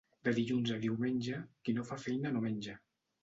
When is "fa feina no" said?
1.91-2.41